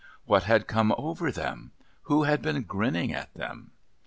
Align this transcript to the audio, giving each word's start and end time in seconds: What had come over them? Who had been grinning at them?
What 0.25 0.45
had 0.45 0.65
come 0.65 0.95
over 0.97 1.31
them? 1.31 1.73
Who 2.05 2.23
had 2.23 2.41
been 2.41 2.63
grinning 2.63 3.13
at 3.13 3.31
them? 3.35 3.69